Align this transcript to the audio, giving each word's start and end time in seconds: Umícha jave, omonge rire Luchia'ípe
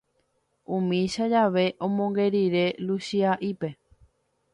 Umícha 0.77 1.25
jave, 1.33 1.65
omonge 1.87 2.25
rire 2.33 2.65
Luchia'ípe 2.85 3.69